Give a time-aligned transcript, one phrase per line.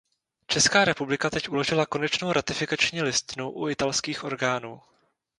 [0.47, 4.81] Česká republika teď uložila konečnou ratifikační listinu u italských orgánů.